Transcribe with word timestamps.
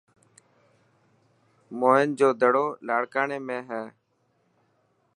موهن 1.79 2.07
جو 2.21 2.29
دڙو 2.43 2.65
لاڻڪاڻي 2.87 3.39
۾ 3.51 3.57
هي. 3.71 3.83